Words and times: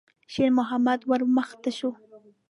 شېرمحمد 0.33 0.99
ور 1.09 1.21
مخته 1.35 1.71
شو. 1.77 1.91